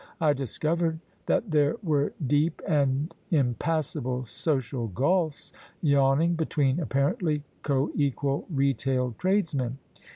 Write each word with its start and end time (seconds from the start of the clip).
I 0.19 0.33
discovered 0.33 0.97
that 1.27 1.51
there 1.51 1.75
were 1.83 2.13
deep 2.25 2.63
and 2.67 3.13
impassable 3.29 4.25
social 4.25 4.87
gulfs 4.87 5.53
yawning 5.79 6.33
between 6.33 6.79
apparently 6.79 7.43
co 7.61 7.91
equal 7.93 8.47
retail 8.49 9.13
tradesmen. 9.19 9.77